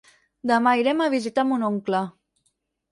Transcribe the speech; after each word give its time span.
Demà 0.51 0.73
irem 0.83 1.03
a 1.07 1.11
visitar 1.17 1.47
mon 1.53 1.69
oncle. 1.71 2.05